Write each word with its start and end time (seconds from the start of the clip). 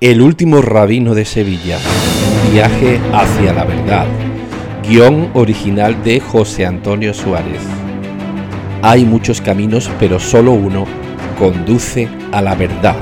El 0.00 0.22
último 0.22 0.62
rabino 0.62 1.12
de 1.16 1.24
Sevilla. 1.24 1.76
Viaje 2.52 3.00
hacia 3.12 3.52
la 3.52 3.64
verdad. 3.64 4.06
Guión 4.88 5.28
original 5.34 6.04
de 6.04 6.20
José 6.20 6.64
Antonio 6.64 7.12
Suárez. 7.12 7.62
Hay 8.80 9.04
muchos 9.04 9.40
caminos, 9.40 9.90
pero 9.98 10.20
solo 10.20 10.52
uno 10.52 10.84
conduce 11.36 12.08
a 12.30 12.40
la 12.40 12.54
verdad. 12.54 12.94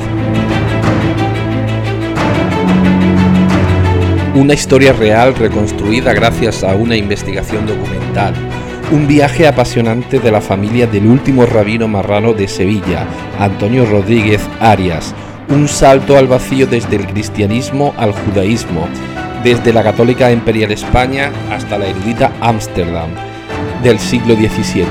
Una 4.35 4.54
historia 4.54 4.94
real 4.94 5.35
reconstruida 5.35 6.15
gracias 6.15 6.65
a 6.65 6.74
una 6.76 6.97
investigación 6.97 7.67
documental. 7.67 8.33
Un 8.90 9.06
viaje 9.06 9.47
apasionante 9.47 10.19
de 10.19 10.33
la 10.33 10.40
familia 10.40 10.87
del 10.87 11.06
último 11.08 11.44
rabino 11.44 11.88
marrano 11.88 12.33
de 12.33 12.49
Sevilla, 12.49 13.06
Antonio 13.38 13.85
Rodríguez 13.85 14.40
Arias 14.60 15.15
un 15.49 15.69
salto 15.69 16.16
al 16.16 16.27
vacío 16.27 16.66
desde 16.66 16.97
el 16.97 17.06
cristianismo 17.06 17.95
al 17.97 18.12
judaísmo, 18.12 18.89
desde 19.43 19.73
la 19.73 19.83
católica 19.83 20.30
imperial 20.33 20.73
España 20.73 21.33
hasta 21.51 21.79
la 21.79 21.87
erudita 21.87 22.33
Ámsterdam 22.41 23.11
del 23.83 23.98
siglo 23.98 24.35
XVII, 24.35 24.87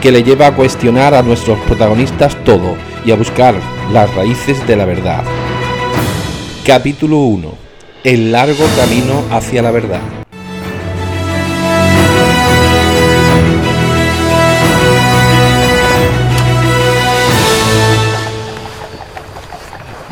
que 0.00 0.12
le 0.12 0.22
lleva 0.22 0.48
a 0.48 0.54
cuestionar 0.54 1.14
a 1.14 1.22
nuestros 1.22 1.58
protagonistas 1.60 2.36
todo 2.44 2.76
y 3.04 3.10
a 3.10 3.16
buscar 3.16 3.54
las 3.92 4.14
raíces 4.14 4.64
de 4.66 4.76
la 4.76 4.84
verdad. 4.84 5.24
Capítulo 6.64 7.18
1. 7.18 7.52
El 8.04 8.32
largo 8.32 8.64
camino 8.76 9.24
hacia 9.30 9.62
la 9.62 9.70
verdad. 9.70 10.19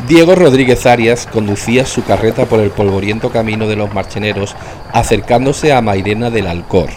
Diego 0.09 0.33
Rodríguez 0.33 0.87
Arias 0.87 1.27
conducía 1.31 1.85
su 1.85 2.03
carreta 2.03 2.45
por 2.45 2.59
el 2.61 2.71
polvoriento 2.71 3.29
camino 3.29 3.67
de 3.67 3.75
los 3.75 3.93
marcheneros, 3.93 4.55
acercándose 4.91 5.71
a 5.71 5.83
Mairena 5.83 6.31
del 6.31 6.47
Alcor. 6.47 6.89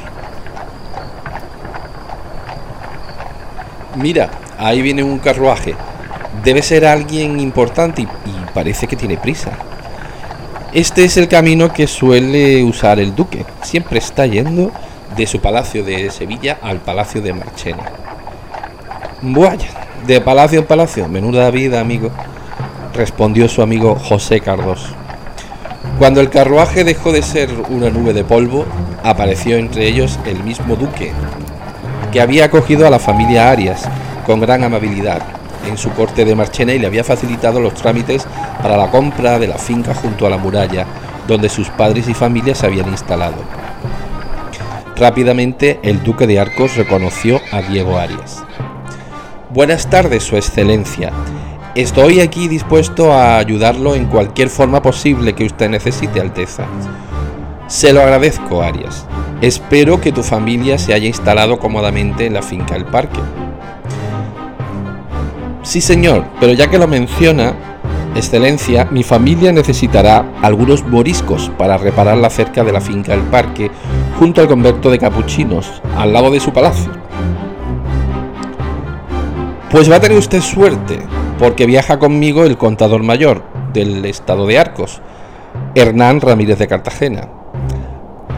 Mira, 3.97 4.31
ahí 4.59 4.81
viene 4.81 5.03
un 5.03 5.19
carruaje. 5.19 5.75
Debe 6.43 6.63
ser 6.63 6.87
alguien 6.87 7.39
importante 7.39 8.01
y, 8.01 8.09
parece 8.55 8.87
que 8.87 8.97
tiene 8.97 9.19
prisa. 9.19 9.51
Este 10.73 11.05
es 11.05 11.19
el 11.19 11.29
camino 11.29 11.71
que 11.71 11.87
suele 11.89 12.65
usar 12.65 12.99
el 12.99 13.15
duque. 13.15 13.45
Siempre 13.61 13.99
está 13.99 14.25
yendo 14.25 14.73
de 15.15 15.27
su 15.27 15.39
palacio 15.39 15.85
de 15.85 16.11
Sevilla 16.11 16.57
al 16.63 16.79
palacio 16.79 17.21
de 17.21 17.35
Marchena. 17.35 17.93
Vaya, 19.21 19.69
de 20.07 20.19
palacio 20.23 20.61
en 20.61 20.65
palacio, 20.65 21.09
menuda 21.09 21.51
vida, 21.51 21.79
amigo 21.79 22.11
respondió 22.95 23.49
su 23.49 23.63
amigo 23.63 23.95
José 23.95 24.41
Cardos. 24.41 24.95
Cuando 25.99 26.21
el 26.21 26.31
carruaje 26.31 26.85
dejó 26.85 27.13
de 27.13 27.23
ser 27.23 27.51
una 27.69 27.91
nube 27.91 28.13
de 28.13 28.25
polvo, 28.25 28.65
apareció 29.03 29.57
entre 29.57 29.87
ellos 29.87 30.19
el 30.27 30.43
mismo 30.43 30.77
duque, 30.77 31.13
que 32.13 32.21
había 32.21 32.47
acogido 32.47 32.87
a 32.87 32.91
la 32.91 32.99
familia 32.99 33.51
Arias 33.51 33.89
con 34.27 34.41
gran 34.41 34.65
amabilidad 34.65 35.23
en 35.67 35.79
su 35.79 35.91
corte 35.91 36.25
de 36.25 36.35
Marchena 36.35 36.73
y 36.73 36.79
le 36.79 36.87
había 36.87 37.05
facilitado 37.05 37.61
los 37.61 37.75
trámites 37.75 38.27
para 38.63 38.77
la 38.77 38.91
compra 38.91 39.39
de 39.39 39.49
la 39.49 39.59
finca 39.59 39.95
junto 39.95 40.27
a 40.27 40.31
la 40.31 40.39
muralla, 40.39 40.87
donde 41.27 41.49
sus 41.49 41.69
padres 41.71 42.09
y 42.09 42.15
familia 42.15 42.55
se 42.55 42.67
habían 42.67 42.89
instalado. 42.89 43.37
Rápidamente 44.97 45.81
el 45.83 46.03
duque 46.03 46.27
de 46.27 46.39
Arcos 46.39 46.77
reconoció 46.77 47.41
a 47.51 47.63
Diego 47.63 47.99
Arias. 47.99 48.45
Buenas 49.51 49.89
tardes, 49.89 50.23
Su 50.23 50.37
Excelencia. 50.37 51.13
Estoy 51.75 52.21
aquí 52.21 52.49
dispuesto 52.49 53.15
a 53.15 53.39
ayudarlo 53.39 53.95
en 53.95 54.05
cualquier 54.05 54.51
forma 54.51 54.83
posible 54.83 55.33
que 55.33 55.47
usted 55.47 55.71
necesite, 55.71 56.21
Alteza. 56.21 56.67
Se 57.67 57.95
lo 57.95 58.03
agradezco, 58.03 58.63
Arias. 58.63 59.07
Espero 59.41 59.99
que 59.99 60.13
tu 60.13 60.23
familia 60.23 60.77
se 60.77 60.93
haya 60.93 61.07
instalado 61.07 61.59
cómodamente 61.59 62.27
en 62.27 62.35
la 62.35 62.43
finca 62.43 62.75
del 62.75 62.85
parque. 62.85 63.21
Sí, 65.63 65.81
señor, 65.81 66.27
pero 66.41 66.53
ya 66.53 66.69
que 66.69 66.79
lo 66.79 66.87
menciona, 66.87 67.55
Excelencia, 68.15 68.87
mi 68.91 69.03
familia 69.03 69.53
necesitará 69.53 70.27
algunos 70.43 70.87
moriscos 70.87 71.51
para 71.57 71.79
reparar 71.79 72.19
la 72.19 72.29
cerca 72.29 72.63
de 72.63 72.73
la 72.73 72.83
finca 72.83 73.13
del 73.13 73.25
parque, 73.25 73.71
junto 74.19 74.43
al 74.43 74.49
convento 74.49 74.91
de 74.91 74.99
capuchinos, 74.99 75.81
al 75.97 76.13
lado 76.13 76.31
de 76.31 76.39
su 76.39 76.53
palacio. 76.53 76.93
Pues 79.71 79.91
va 79.91 79.97
a 79.97 80.01
tener 80.01 80.19
usted 80.19 80.43
suerte, 80.43 80.99
porque 81.43 81.67
viaja 81.67 81.99
conmigo 81.99 82.45
el 82.45 82.57
contador 82.57 83.03
mayor 83.03 83.43
del 83.73 84.05
estado 84.05 84.47
de 84.47 84.61
Arcos, 84.61 85.01
Hernán 85.75 86.21
Ramírez 86.21 86.57
de 86.57 86.69
Cartagena. 86.69 87.29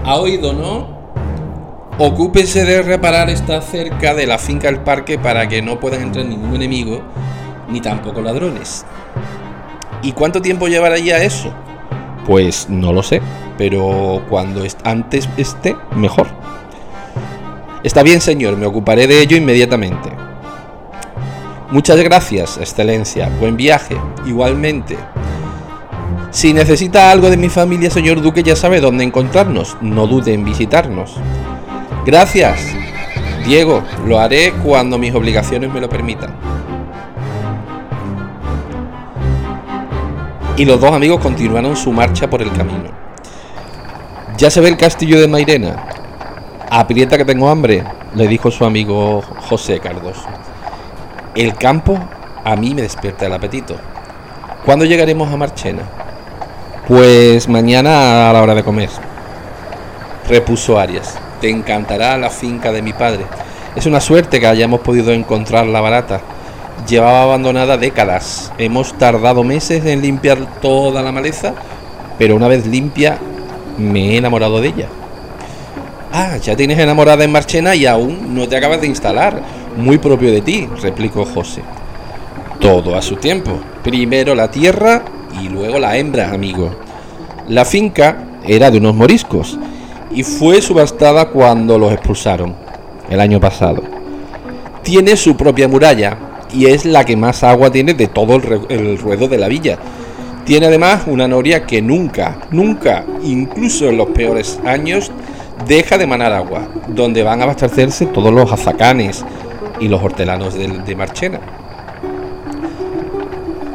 ¿Ha 0.06 0.16
oído, 0.16 0.54
no? 0.54 0.88
Ocúpese 1.98 2.64
de 2.64 2.80
reparar 2.80 3.28
esta 3.28 3.60
cerca 3.60 4.14
de 4.14 4.26
la 4.26 4.38
finca 4.38 4.68
del 4.68 4.80
parque 4.80 5.18
para 5.18 5.46
que 5.48 5.60
no 5.60 5.78
puedan 5.80 6.00
entrar 6.00 6.24
ningún 6.24 6.54
enemigo, 6.54 7.02
ni 7.68 7.82
tampoco 7.82 8.22
ladrones. 8.22 8.86
¿Y 10.00 10.12
cuánto 10.12 10.40
tiempo 10.40 10.68
llevaría 10.68 11.22
eso? 11.22 11.52
Pues 12.26 12.70
no 12.70 12.94
lo 12.94 13.02
sé, 13.02 13.20
pero 13.58 14.22
cuando 14.30 14.62
antes 14.82 15.28
esté, 15.36 15.76
mejor. 15.94 16.28
Está 17.82 18.02
bien, 18.02 18.22
señor, 18.22 18.56
me 18.56 18.64
ocuparé 18.64 19.06
de 19.06 19.20
ello 19.20 19.36
inmediatamente. 19.36 20.23
Muchas 21.74 22.00
gracias, 22.04 22.56
Excelencia. 22.58 23.28
Buen 23.40 23.56
viaje. 23.56 23.96
Igualmente. 24.24 24.96
Si 26.30 26.52
necesita 26.52 27.10
algo 27.10 27.30
de 27.30 27.36
mi 27.36 27.48
familia, 27.48 27.90
señor 27.90 28.22
Duque, 28.22 28.44
ya 28.44 28.54
sabe 28.54 28.80
dónde 28.80 29.02
encontrarnos. 29.02 29.76
No 29.80 30.06
dude 30.06 30.32
en 30.32 30.44
visitarnos. 30.44 31.16
Gracias. 32.06 32.60
Diego, 33.44 33.82
lo 34.06 34.20
haré 34.20 34.52
cuando 34.62 34.98
mis 34.98 35.12
obligaciones 35.16 35.68
me 35.72 35.80
lo 35.80 35.88
permitan. 35.88 36.32
Y 40.56 40.64
los 40.66 40.80
dos 40.80 40.92
amigos 40.92 41.20
continuaron 41.20 41.74
su 41.74 41.90
marcha 41.90 42.30
por 42.30 42.40
el 42.40 42.52
camino. 42.52 42.90
Ya 44.36 44.48
se 44.48 44.60
ve 44.60 44.68
el 44.68 44.76
castillo 44.76 45.20
de 45.20 45.26
Mairena. 45.26 45.88
Aprieta 46.70 47.18
que 47.18 47.24
tengo 47.24 47.48
hambre, 47.48 47.82
le 48.14 48.28
dijo 48.28 48.52
su 48.52 48.64
amigo 48.64 49.22
José 49.48 49.80
Cardos. 49.80 50.18
El 51.34 51.54
campo 51.56 51.98
a 52.44 52.54
mí 52.54 52.74
me 52.74 52.82
despierta 52.82 53.26
el 53.26 53.32
apetito. 53.32 53.74
¿Cuándo 54.64 54.84
llegaremos 54.84 55.32
a 55.32 55.36
Marchena? 55.36 55.82
Pues 56.86 57.48
mañana 57.48 58.30
a 58.30 58.32
la 58.32 58.40
hora 58.40 58.54
de 58.54 58.62
comer. 58.62 58.88
Repuso 60.28 60.78
Arias. 60.78 61.18
Te 61.40 61.50
encantará 61.50 62.16
la 62.18 62.30
finca 62.30 62.70
de 62.70 62.82
mi 62.82 62.92
padre. 62.92 63.24
Es 63.74 63.86
una 63.86 64.00
suerte 64.00 64.38
que 64.38 64.46
hayamos 64.46 64.80
podido 64.80 65.12
encontrarla 65.12 65.80
barata. 65.80 66.20
Llevaba 66.88 67.24
abandonada 67.24 67.78
décadas. 67.78 68.52
Hemos 68.56 68.96
tardado 68.96 69.42
meses 69.42 69.84
en 69.86 70.02
limpiar 70.02 70.38
toda 70.60 71.02
la 71.02 71.10
maleza, 71.10 71.52
pero 72.16 72.36
una 72.36 72.46
vez 72.46 72.64
limpia 72.64 73.18
me 73.76 74.12
he 74.12 74.18
enamorado 74.18 74.60
de 74.60 74.68
ella. 74.68 74.88
Ah, 76.12 76.36
ya 76.36 76.54
tienes 76.54 76.78
enamorada 76.78 77.24
en 77.24 77.32
Marchena 77.32 77.74
y 77.74 77.86
aún 77.86 78.36
no 78.36 78.46
te 78.46 78.56
acabas 78.56 78.80
de 78.80 78.86
instalar. 78.86 79.63
Muy 79.76 79.98
propio 79.98 80.30
de 80.30 80.40
ti, 80.40 80.68
replicó 80.80 81.24
José. 81.24 81.62
Todo 82.60 82.96
a 82.96 83.02
su 83.02 83.16
tiempo. 83.16 83.58
Primero 83.82 84.34
la 84.34 84.50
tierra 84.50 85.02
y 85.42 85.48
luego 85.48 85.78
la 85.78 85.96
hembra, 85.96 86.30
amigo. 86.30 86.70
La 87.48 87.64
finca 87.64 88.38
era 88.46 88.70
de 88.70 88.78
unos 88.78 88.94
moriscos 88.94 89.58
y 90.12 90.22
fue 90.22 90.62
subastada 90.62 91.30
cuando 91.30 91.78
los 91.78 91.92
expulsaron, 91.92 92.54
el 93.10 93.20
año 93.20 93.40
pasado. 93.40 93.82
Tiene 94.82 95.16
su 95.16 95.36
propia 95.36 95.66
muralla 95.66 96.18
y 96.52 96.66
es 96.66 96.84
la 96.84 97.04
que 97.04 97.16
más 97.16 97.42
agua 97.42 97.70
tiene 97.70 97.94
de 97.94 98.06
todo 98.06 98.36
el, 98.68 98.98
ruedo 98.98 99.26
de 99.26 99.38
la 99.38 99.48
villa. 99.48 99.78
Tiene 100.44 100.66
además 100.66 101.02
una 101.06 101.26
noria 101.26 101.66
que 101.66 101.82
nunca, 101.82 102.38
nunca, 102.50 103.04
incluso 103.22 103.88
en 103.88 103.96
los 103.96 104.08
peores 104.10 104.60
años, 104.64 105.10
deja 105.66 105.98
de 105.98 106.06
manar 106.06 106.32
agua, 106.32 106.68
donde 106.88 107.22
van 107.22 107.40
a 107.40 107.44
abastecerse 107.44 108.06
todos 108.06 108.32
los 108.32 108.52
azacanes 108.52 109.24
y 109.80 109.88
los 109.88 110.02
hortelanos 110.02 110.54
de, 110.54 110.96
Marchena. 110.96 111.40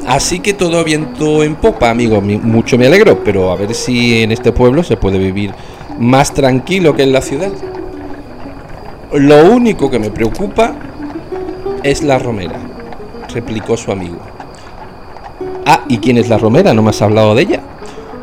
Así 0.07 0.39
que 0.39 0.53
todo 0.53 0.83
viento 0.83 1.43
en 1.43 1.55
popa, 1.55 1.89
amigo. 1.89 2.21
Mucho 2.21 2.77
me 2.77 2.87
alegro, 2.87 3.23
pero 3.23 3.51
a 3.51 3.55
ver 3.55 3.75
si 3.75 4.23
en 4.23 4.31
este 4.31 4.51
pueblo 4.51 4.83
se 4.83 4.97
puede 4.97 5.19
vivir 5.19 5.53
más 5.99 6.33
tranquilo 6.33 6.95
que 6.95 7.03
en 7.03 7.11
la 7.11 7.21
ciudad. 7.21 7.51
Lo 9.13 9.51
único 9.51 9.89
que 9.89 9.99
me 9.99 10.09
preocupa 10.09 10.75
es 11.83 12.03
la 12.03 12.19
romera, 12.19 12.59
replicó 13.33 13.77
su 13.77 13.91
amigo. 13.91 14.17
Ah, 15.65 15.83
¿y 15.87 15.99
quién 15.99 16.17
es 16.17 16.29
la 16.29 16.37
romera? 16.37 16.73
¿No 16.73 16.81
me 16.81 16.89
has 16.89 17.01
hablado 17.01 17.35
de 17.35 17.43
ella? 17.43 17.59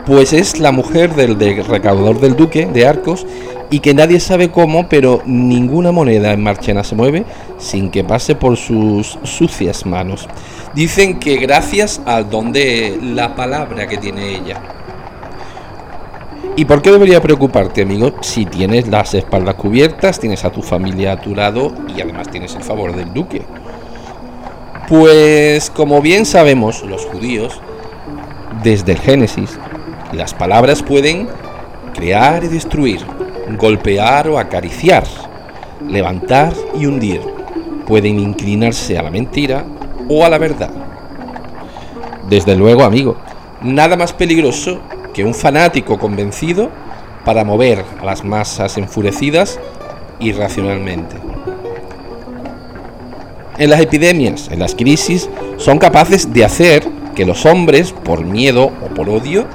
Pues 0.07 0.33
es 0.33 0.59
la 0.61 0.73
mujer 0.73 1.15
del, 1.15 1.39
del 1.39 1.65
recaudador 1.65 2.21
del 2.21 2.37
duque 2.37 2.67
de 2.67 2.87
Arcos 2.87 3.27
y 3.71 3.81
que 3.81 3.95
nadie 3.95 4.21
sabe 4.21 4.51
cómo, 4.51 4.89
pero 4.89 5.23
ninguna 5.27 5.93
moneda 5.93 6.33
en 6.33 6.43
Marchena 6.43 6.85
se 6.85 6.95
mueve 6.95 7.25
sin 7.59 7.91
que 7.91 8.05
pase 8.05 8.35
por 8.35 8.57
sus 8.57 9.19
sucias 9.25 9.87
manos. 9.87 10.29
Dicen 10.75 11.19
que 11.19 11.37
gracias 11.37 12.01
al 12.07 12.31
don 12.31 12.53
de 12.53 12.99
la 13.03 13.35
palabra 13.35 13.87
que 13.87 13.97
tiene 13.97 14.37
ella. 14.37 14.61
¿Y 16.55 16.65
por 16.65 16.81
qué 16.81 16.91
debería 16.91 17.21
preocuparte, 17.21 17.83
amigo? 17.83 18.15
Si 18.23 18.47
tienes 18.47 18.89
las 18.89 19.13
espaldas 19.15 19.57
cubiertas, 19.57 20.19
tienes 20.19 20.45
a 20.45 20.51
tu 20.51 20.63
familia 20.63 21.13
a 21.13 21.21
tu 21.21 21.35
lado 21.35 21.73
y 21.95 22.01
además 22.01 22.31
tienes 22.31 22.55
el 22.55 22.63
favor 22.63 22.97
del 22.97 23.13
duque. 23.13 23.43
Pues 24.89 25.69
como 25.71 26.01
bien 26.01 26.25
sabemos 26.25 26.83
los 26.83 27.05
judíos, 27.05 27.61
desde 28.63 28.93
el 28.93 28.99
Génesis, 28.99 29.59
las 30.13 30.33
palabras 30.33 30.83
pueden 30.83 31.29
crear 31.95 32.45
y 32.45 32.49
destruir, 32.49 33.05
golpear 33.59 34.29
o 34.29 34.39
acariciar, 34.39 35.05
levantar 35.89 36.53
y 36.79 36.87
hundir. 36.87 37.21
Pueden 37.87 38.19
inclinarse 38.19 38.99
a 38.99 39.03
la 39.03 39.11
mentira 39.11 39.65
o 40.09 40.25
a 40.25 40.29
la 40.29 40.39
verdad. 40.39 40.71
Desde 42.29 42.57
luego, 42.57 42.83
amigo, 42.83 43.17
nada 43.63 43.97
más 43.97 44.13
peligroso 44.13 44.81
que 45.15 45.25
un 45.25 45.35
fanático 45.35 45.99
convencido 45.99 46.71
para 47.25 47.45
mover 47.45 47.85
a 48.01 48.05
las 48.05 48.25
masas 48.25 48.77
enfurecidas 48.79 49.61
irracionalmente. 50.19 51.17
En 53.59 53.71
las 53.71 53.81
epidemias, 53.81 54.49
en 54.51 54.59
las 54.59 54.75
crisis, 54.75 55.31
son 55.57 55.79
capaces 55.79 56.33
de 56.33 56.45
hacer 56.45 56.87
que 57.15 57.25
los 57.25 57.47
hombres, 57.47 57.93
por 57.93 58.25
miedo 58.25 58.67
o 58.67 58.95
por 58.95 59.09
odio, 59.09 59.47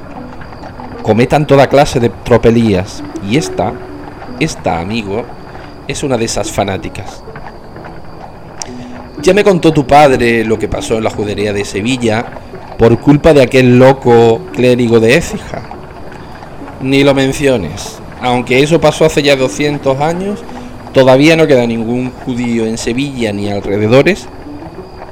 cometan 1.11 1.45
toda 1.45 1.67
clase 1.67 1.99
de 1.99 2.07
tropelías. 2.07 3.03
Y 3.29 3.35
esta, 3.35 3.73
esta, 4.39 4.79
amigo, 4.79 5.25
es 5.85 6.03
una 6.03 6.15
de 6.15 6.23
esas 6.23 6.49
fanáticas. 6.49 7.21
Ya 9.21 9.33
me 9.33 9.43
contó 9.43 9.73
tu 9.73 9.85
padre 9.85 10.45
lo 10.45 10.57
que 10.57 10.69
pasó 10.69 10.95
en 10.95 11.03
la 11.03 11.09
judería 11.09 11.51
de 11.51 11.65
Sevilla 11.65 12.25
por 12.77 12.97
culpa 13.01 13.33
de 13.33 13.41
aquel 13.41 13.77
loco 13.77 14.39
clérigo 14.53 15.01
de 15.01 15.17
Écija. 15.17 15.63
Ni 16.79 17.03
lo 17.03 17.13
menciones. 17.13 17.99
Aunque 18.21 18.63
eso 18.63 18.79
pasó 18.79 19.03
hace 19.03 19.21
ya 19.21 19.35
200 19.35 19.99
años, 19.99 20.39
todavía 20.93 21.35
no 21.35 21.45
queda 21.45 21.67
ningún 21.67 22.13
judío 22.25 22.65
en 22.65 22.77
Sevilla 22.77 23.33
ni 23.33 23.51
alrededores 23.51 24.29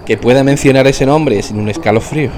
que 0.05 0.15
pueda 0.15 0.45
mencionar 0.45 0.87
ese 0.87 1.05
nombre 1.05 1.41
sin 1.41 1.59
un 1.59 1.67
escalofrío. 1.67 2.31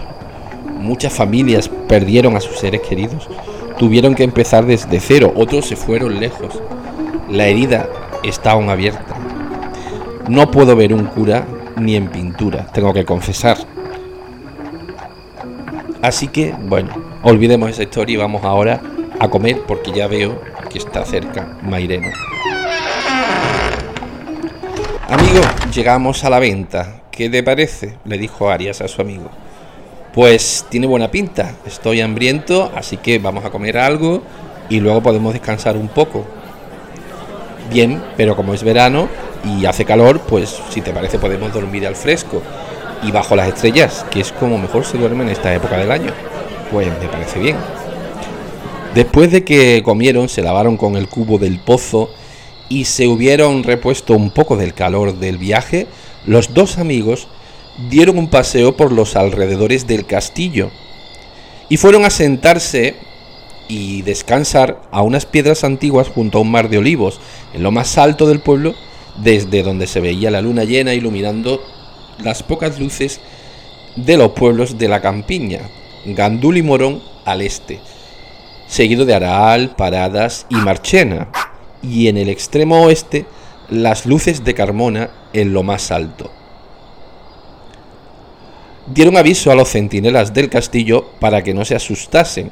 Muchas 0.81 1.13
familias 1.13 1.69
perdieron 1.87 2.35
a 2.35 2.41
sus 2.41 2.57
seres 2.57 2.81
queridos, 2.81 3.29
tuvieron 3.77 4.15
que 4.15 4.23
empezar 4.23 4.65
desde 4.65 4.99
cero, 4.99 5.31
otros 5.35 5.67
se 5.67 5.75
fueron 5.75 6.19
lejos. 6.19 6.59
La 7.29 7.45
herida 7.45 7.87
está 8.23 8.51
aún 8.51 8.67
abierta. 8.69 9.15
No 10.27 10.49
puedo 10.49 10.75
ver 10.75 10.91
un 10.91 11.05
cura 11.05 11.45
ni 11.77 11.95
en 11.95 12.07
pintura, 12.07 12.65
tengo 12.73 12.93
que 12.93 13.05
confesar. 13.05 13.57
Así 16.01 16.29
que, 16.29 16.55
bueno, 16.63 16.89
olvidemos 17.21 17.69
esa 17.69 17.83
historia 17.83 18.15
y 18.15 18.17
vamos 18.17 18.43
ahora 18.43 18.81
a 19.19 19.29
comer 19.29 19.61
porque 19.67 19.91
ya 19.91 20.07
veo 20.07 20.41
que 20.67 20.79
está 20.79 21.05
cerca 21.05 21.59
Maireno. 21.61 22.09
Amigo, 25.07 25.41
llegamos 25.71 26.23
a 26.23 26.31
la 26.31 26.39
venta. 26.39 27.03
¿Qué 27.11 27.29
te 27.29 27.43
parece? 27.43 27.97
le 28.03 28.17
dijo 28.17 28.49
Arias 28.49 28.81
a 28.81 28.87
su 28.87 28.99
amigo. 29.01 29.29
Pues 30.13 30.65
tiene 30.69 30.87
buena 30.87 31.09
pinta, 31.09 31.55
estoy 31.65 32.01
hambriento, 32.01 32.69
así 32.75 32.97
que 32.97 33.17
vamos 33.17 33.45
a 33.45 33.49
comer 33.49 33.77
algo 33.77 34.21
y 34.69 34.81
luego 34.81 35.01
podemos 35.01 35.31
descansar 35.31 35.77
un 35.77 35.87
poco. 35.87 36.25
Bien, 37.71 38.03
pero 38.17 38.35
como 38.35 38.53
es 38.53 38.61
verano 38.61 39.07
y 39.45 39.65
hace 39.65 39.85
calor, 39.85 40.19
pues 40.19 40.59
si 40.69 40.81
te 40.81 40.91
parece 40.91 41.17
podemos 41.17 41.53
dormir 41.53 41.87
al 41.87 41.95
fresco 41.95 42.41
y 43.03 43.11
bajo 43.11 43.37
las 43.37 43.47
estrellas, 43.47 44.05
que 44.11 44.19
es 44.19 44.33
como 44.33 44.57
mejor 44.57 44.83
se 44.83 44.97
duerme 44.97 45.23
en 45.23 45.29
esta 45.29 45.53
época 45.55 45.77
del 45.77 45.91
año. 45.91 46.11
Pues 46.71 46.87
me 46.87 47.07
parece 47.07 47.39
bien. 47.39 47.55
Después 48.93 49.31
de 49.31 49.45
que 49.45 49.81
comieron, 49.81 50.27
se 50.27 50.41
lavaron 50.41 50.75
con 50.75 50.97
el 50.97 51.07
cubo 51.07 51.37
del 51.37 51.59
pozo 51.59 52.09
y 52.67 52.83
se 52.83 53.07
hubieron 53.07 53.63
repuesto 53.63 54.13
un 54.13 54.31
poco 54.31 54.57
del 54.57 54.73
calor 54.73 55.15
del 55.17 55.37
viaje, 55.37 55.87
los 56.25 56.53
dos 56.53 56.77
amigos 56.77 57.29
dieron 57.89 58.17
un 58.17 58.27
paseo 58.27 58.75
por 58.75 58.91
los 58.91 59.15
alrededores 59.15 59.87
del 59.87 60.05
castillo 60.05 60.69
y 61.69 61.77
fueron 61.77 62.05
a 62.05 62.09
sentarse 62.09 62.95
y 63.67 64.01
descansar 64.01 64.81
a 64.91 65.01
unas 65.01 65.25
piedras 65.25 65.63
antiguas 65.63 66.09
junto 66.09 66.37
a 66.37 66.41
un 66.41 66.51
mar 66.51 66.69
de 66.69 66.77
olivos, 66.77 67.21
en 67.53 67.63
lo 67.63 67.71
más 67.71 67.97
alto 67.97 68.27
del 68.27 68.41
pueblo, 68.41 68.75
desde 69.23 69.63
donde 69.63 69.87
se 69.87 70.01
veía 70.01 70.31
la 70.31 70.41
luna 70.41 70.65
llena 70.65 70.93
iluminando 70.93 71.63
las 72.21 72.43
pocas 72.43 72.79
luces 72.79 73.21
de 73.95 74.17
los 74.17 74.31
pueblos 74.31 74.77
de 74.77 74.89
la 74.89 75.01
campiña, 75.01 75.61
Gandul 76.05 76.57
y 76.57 76.63
Morón 76.63 77.01
al 77.23 77.41
este, 77.41 77.79
seguido 78.67 79.05
de 79.05 79.13
Aral, 79.13 79.75
Paradas 79.77 80.47
y 80.49 80.55
Marchena, 80.55 81.29
y 81.81 82.07
en 82.07 82.17
el 82.17 82.27
extremo 82.27 82.83
oeste 82.83 83.25
las 83.69 84.05
luces 84.05 84.43
de 84.43 84.53
Carmona 84.53 85.11
en 85.31 85.53
lo 85.53 85.63
más 85.63 85.91
alto 85.91 86.31
dieron 88.87 89.17
aviso 89.17 89.51
a 89.51 89.55
los 89.55 89.69
centinelas 89.69 90.33
del 90.33 90.49
castillo 90.49 91.11
para 91.19 91.43
que 91.43 91.53
no 91.53 91.65
se 91.65 91.75
asustasen, 91.75 92.51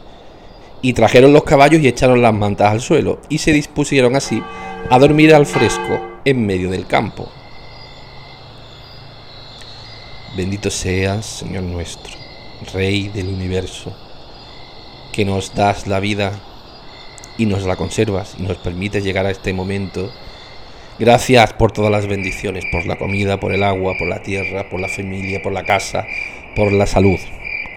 y 0.81 0.93
trajeron 0.93 1.33
los 1.33 1.43
caballos 1.43 1.81
y 1.81 1.87
echaron 1.87 2.21
las 2.21 2.33
mantas 2.33 2.71
al 2.71 2.81
suelo, 2.81 3.19
y 3.29 3.39
se 3.39 3.51
dispusieron 3.51 4.15
así 4.15 4.41
a 4.89 4.99
dormir 4.99 5.33
al 5.33 5.45
fresco 5.45 5.99
en 6.25 6.45
medio 6.45 6.69
del 6.69 6.85
campo. 6.85 7.27
Bendito 10.37 10.69
seas, 10.69 11.25
Señor 11.25 11.63
nuestro, 11.63 12.13
Rey 12.73 13.07
del 13.09 13.27
universo, 13.27 13.93
que 15.11 15.25
nos 15.25 15.53
das 15.53 15.87
la 15.87 15.99
vida 15.99 16.31
y 17.37 17.45
nos 17.45 17.63
la 17.63 17.75
conservas 17.75 18.35
y 18.37 18.43
nos 18.43 18.57
permites 18.57 19.03
llegar 19.03 19.25
a 19.25 19.31
este 19.31 19.53
momento. 19.53 20.11
Gracias 20.99 21.53
por 21.53 21.71
todas 21.71 21.91
las 21.91 22.07
bendiciones, 22.07 22.65
por 22.73 22.85
la 22.85 22.97
comida, 22.97 23.39
por 23.39 23.53
el 23.53 23.63
agua, 23.63 23.93
por 23.97 24.09
la 24.09 24.21
tierra, 24.21 24.67
por 24.67 24.81
la 24.81 24.89
familia, 24.89 25.41
por 25.41 25.53
la 25.53 25.63
casa, 25.63 26.05
por 26.57 26.73
la 26.73 26.85
salud 26.85 27.17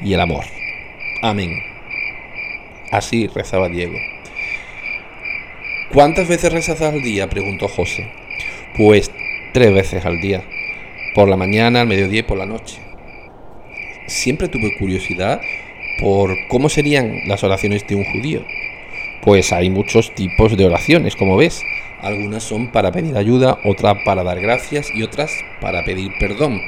y 0.02 0.12
el 0.12 0.20
amor. 0.20 0.44
Amén. 1.22 1.62
Así 2.90 3.28
rezaba 3.28 3.68
Diego. 3.68 3.96
¿Cuántas 5.92 6.26
veces 6.26 6.52
rezas 6.52 6.82
al 6.82 7.00
día? 7.00 7.30
preguntó 7.30 7.68
José. 7.68 8.10
Pues 8.76 9.12
tres 9.52 9.72
veces 9.72 10.04
al 10.04 10.20
día. 10.20 10.42
Por 11.14 11.28
la 11.28 11.36
mañana, 11.36 11.82
al 11.82 11.86
mediodía 11.86 12.20
y 12.20 12.24
por 12.24 12.38
la 12.38 12.46
noche. 12.46 12.80
Siempre 14.08 14.48
tuve 14.48 14.76
curiosidad 14.80 15.40
por 16.00 16.34
cómo 16.48 16.68
serían 16.68 17.20
las 17.28 17.44
oraciones 17.44 17.86
de 17.86 17.94
un 17.94 18.04
judío. 18.04 18.44
Pues 19.22 19.52
hay 19.52 19.70
muchos 19.70 20.12
tipos 20.12 20.56
de 20.56 20.66
oraciones, 20.66 21.14
como 21.14 21.36
ves. 21.36 21.62
Algunas 22.02 22.42
son 22.42 22.72
para 22.72 22.90
pedir 22.90 23.16
ayuda, 23.16 23.58
otras 23.64 23.98
para 24.04 24.24
dar 24.24 24.40
gracias 24.40 24.88
y 24.92 25.04
otras 25.04 25.30
para 25.60 25.84
pedir 25.84 26.10
perdón. 26.18 26.60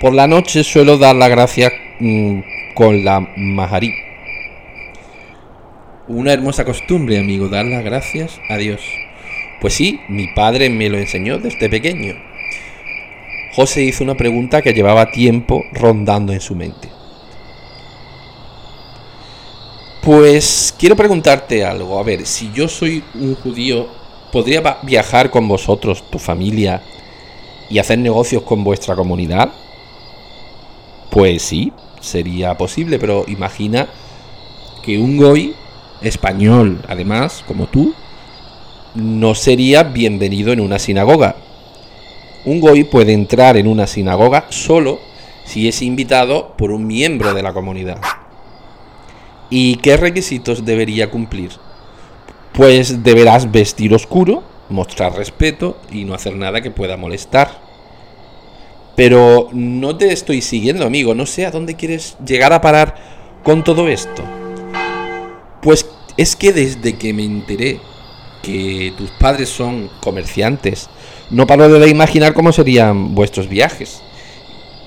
Por 0.00 0.14
la 0.14 0.28
noche 0.28 0.62
suelo 0.62 0.96
dar 0.96 1.16
la 1.16 1.26
gracia 1.26 1.72
mm, 1.98 2.40
con 2.74 3.04
la 3.04 3.28
majarí. 3.36 3.92
Una 6.06 6.32
hermosa 6.32 6.64
costumbre, 6.64 7.18
amigo, 7.18 7.48
dar 7.48 7.66
las 7.66 7.82
gracias 7.82 8.40
a 8.48 8.56
Dios. 8.56 8.80
Pues 9.60 9.74
sí, 9.74 10.00
mi 10.08 10.28
padre 10.28 10.70
me 10.70 10.88
lo 10.88 10.98
enseñó 10.98 11.38
desde 11.38 11.68
pequeño. 11.68 12.14
José 13.54 13.82
hizo 13.82 14.04
una 14.04 14.14
pregunta 14.14 14.62
que 14.62 14.72
llevaba 14.72 15.10
tiempo 15.10 15.64
rondando 15.72 16.32
en 16.32 16.40
su 16.40 16.54
mente. 16.54 16.88
Pues 20.00 20.72
quiero 20.78 20.94
preguntarte 20.94 21.64
algo. 21.64 21.98
A 21.98 22.04
ver, 22.04 22.24
si 22.24 22.52
yo 22.52 22.68
soy 22.68 23.02
un 23.14 23.34
judío, 23.34 23.97
¿podría 24.32 24.78
viajar 24.82 25.30
con 25.30 25.48
vosotros, 25.48 26.04
tu 26.10 26.18
familia, 26.18 26.82
y 27.70 27.78
hacer 27.78 27.98
negocios 27.98 28.42
con 28.42 28.64
vuestra 28.64 28.96
comunidad? 28.96 29.50
Pues 31.10 31.42
sí, 31.42 31.72
sería 32.00 32.56
posible, 32.56 32.98
pero 32.98 33.24
imagina 33.28 33.88
que 34.82 34.98
un 34.98 35.16
goy 35.16 35.54
español, 36.00 36.80
además, 36.88 37.44
como 37.46 37.66
tú, 37.66 37.94
no 38.94 39.34
sería 39.34 39.82
bienvenido 39.82 40.52
en 40.52 40.60
una 40.60 40.78
sinagoga. 40.78 41.36
Un 42.44 42.60
goy 42.60 42.84
puede 42.84 43.12
entrar 43.12 43.56
en 43.56 43.66
una 43.66 43.86
sinagoga 43.86 44.46
solo 44.50 45.00
si 45.44 45.68
es 45.68 45.82
invitado 45.82 46.54
por 46.56 46.70
un 46.70 46.86
miembro 46.86 47.34
de 47.34 47.42
la 47.42 47.52
comunidad. 47.52 48.00
¿Y 49.50 49.76
qué 49.76 49.96
requisitos 49.96 50.64
debería 50.64 51.10
cumplir? 51.10 51.52
Pues 52.58 53.04
deberás 53.04 53.52
vestir 53.52 53.94
oscuro, 53.94 54.42
mostrar 54.68 55.14
respeto 55.14 55.80
y 55.92 56.04
no 56.04 56.12
hacer 56.12 56.34
nada 56.34 56.60
que 56.60 56.72
pueda 56.72 56.96
molestar. 56.96 57.60
Pero 58.96 59.48
no 59.52 59.96
te 59.96 60.12
estoy 60.12 60.42
siguiendo, 60.42 60.84
amigo. 60.84 61.14
No 61.14 61.24
sé 61.24 61.46
a 61.46 61.52
dónde 61.52 61.76
quieres 61.76 62.16
llegar 62.26 62.52
a 62.52 62.60
parar 62.60 62.96
con 63.44 63.62
todo 63.62 63.86
esto. 63.86 64.24
Pues 65.62 65.88
es 66.16 66.34
que 66.34 66.52
desde 66.52 66.98
que 66.98 67.12
me 67.12 67.22
enteré 67.22 67.78
que 68.42 68.92
tus 68.98 69.12
padres 69.12 69.50
son 69.50 69.88
comerciantes, 70.00 70.90
no 71.30 71.46
paro 71.46 71.68
de 71.68 71.88
imaginar 71.88 72.34
cómo 72.34 72.50
serían 72.50 73.14
vuestros 73.14 73.48
viajes. 73.48 74.02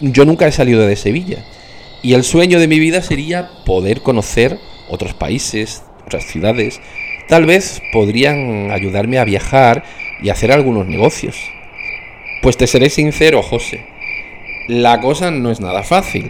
Yo 0.02 0.26
nunca 0.26 0.46
he 0.46 0.52
salido 0.52 0.86
de 0.86 0.98
Sevilla 0.98 1.46
y 2.02 2.16
el 2.16 2.26
sueño 2.26 2.60
de 2.60 2.68
mi 2.68 2.80
vida 2.80 3.02
sería 3.02 3.50
poder 3.66 4.02
conocer 4.02 4.60
otros 4.90 5.14
países, 5.14 5.84
otras 6.06 6.26
ciudades. 6.26 6.82
Tal 7.32 7.46
vez 7.46 7.82
podrían 7.94 8.72
ayudarme 8.72 9.18
a 9.18 9.24
viajar 9.24 9.86
y 10.22 10.28
hacer 10.28 10.52
algunos 10.52 10.86
negocios. 10.86 11.38
Pues 12.42 12.58
te 12.58 12.68
seré 12.68 12.90
sincero, 12.90 13.42
José. 13.42 13.86
La 14.68 15.00
cosa 15.00 15.32
no 15.32 15.50
es 15.50 15.62
nada 15.62 15.84
fácil. 15.84 16.30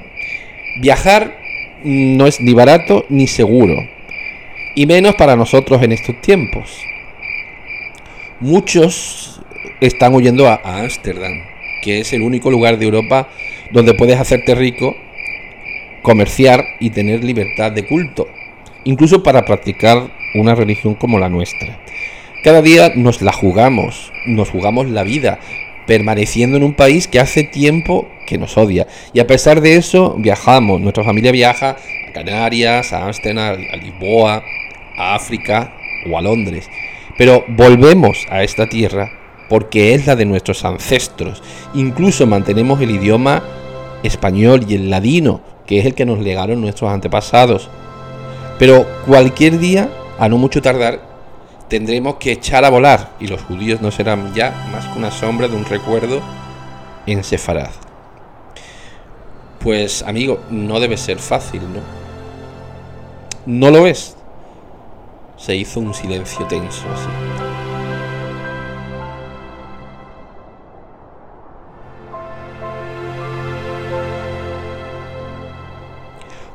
Viajar 0.80 1.40
no 1.84 2.28
es 2.28 2.40
ni 2.40 2.54
barato 2.54 3.08
ni 3.10 3.26
seguro. 3.26 3.74
Y 4.76 4.86
menos 4.86 5.16
para 5.16 5.36
nosotros 5.36 5.82
en 5.82 5.92
estos 5.92 6.22
tiempos. 6.22 6.70
Muchos 8.40 9.42
están 9.80 10.14
huyendo 10.14 10.48
a 10.48 10.62
Ámsterdam, 10.64 11.34
que 11.82 12.02
es 12.02 12.14
el 12.14 12.22
único 12.22 12.52
lugar 12.52 12.78
de 12.78 12.86
Europa 12.86 13.28
donde 13.72 13.96
puedes 13.96 14.20
hacerte 14.20 14.54
rico, 14.54 14.96
comerciar 16.04 16.64
y 16.80 16.92
tener 16.92 17.24
libertad 17.24 17.72
de 17.72 17.88
culto, 17.88 18.28
incluso 18.84 19.24
para 19.24 19.46
practicar 19.46 20.12
una 20.36 20.56
religión 20.56 20.96
como 20.96 21.20
la 21.20 21.30
nuestra. 21.30 21.80
Cada 22.44 22.62
día 22.62 22.92
nos 22.96 23.22
la 23.22 23.32
jugamos, 23.32 24.12
nos 24.26 24.50
jugamos 24.50 24.90
la 24.90 25.04
vida, 25.04 25.40
permaneciendo 25.86 26.58
en 26.58 26.64
un 26.64 26.74
país 26.74 27.08
que 27.08 27.20
hace 27.20 27.44
tiempo 27.44 28.08
que 28.26 28.38
nos 28.38 28.58
odia. 28.58 28.88
Y 29.14 29.20
a 29.20 29.28
pesar 29.28 29.62
de 29.62 29.76
eso, 29.76 30.16
viajamos. 30.18 30.82
Nuestra 30.82 31.04
familia 31.04 31.32
viaja 31.32 31.78
a 32.10 32.14
Canarias, 32.14 32.94
a 32.94 33.06
Ámsterdam, 33.06 33.58
a 33.72 33.76
Lisboa, 33.76 34.44
a 34.98 35.16
África 35.16 35.74
o 36.10 36.18
a 36.18 36.22
Londres. 36.22 36.70
Pero 37.18 37.44
volvemos 37.48 38.26
a 38.30 38.44
esta 38.44 38.68
tierra 38.68 39.12
porque 39.50 39.94
es 39.94 40.08
la 40.08 40.16
de 40.16 40.26
nuestros 40.26 40.64
ancestros. 40.64 41.44
Incluso 41.74 42.26
mantenemos 42.26 42.80
el 42.82 42.92
idioma 42.92 43.44
español 44.02 44.66
y 44.68 44.76
el 44.76 44.90
ladino, 44.90 45.42
que 45.68 45.80
es 45.80 45.86
el 45.86 45.94
que 45.94 46.06
nos 46.06 46.20
legaron 46.20 46.62
nuestros 46.62 46.90
antepasados. 46.90 47.70
Pero 48.62 48.86
cualquier 49.08 49.58
día, 49.58 49.90
a 50.20 50.30
no 50.30 50.38
mucho 50.38 50.62
tardar, 50.62 51.02
tendremos 51.68 52.18
que 52.18 52.34
echar 52.34 52.64
a 52.64 52.70
volar 52.70 53.10
y 53.20 53.26
los 53.26 53.42
judíos 53.42 53.82
no 53.82 53.90
serán 53.90 54.36
ya 54.36 54.52
más 54.72 54.86
que 54.86 55.00
una 55.00 55.10
sombra 55.10 55.48
de 55.48 55.56
un 55.56 55.66
recuerdo 55.66 56.22
en 57.08 57.24
Sefarad. 57.24 57.72
Pues 59.62 60.04
amigo, 60.04 60.42
no 60.52 60.80
debe 60.80 60.98
ser 60.98 61.18
fácil, 61.18 61.64
¿no? 61.74 61.80
No 63.48 63.72
lo 63.72 63.88
es. 63.88 64.16
Se 65.38 65.56
hizo 65.56 65.80
un 65.80 65.96
silencio 65.96 66.46
tenso 66.46 66.86
así. 66.94 67.31